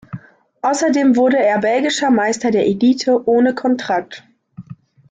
[0.63, 4.23] Außerdem wurde er belgischer Meister der Elite ohne Kontrakt.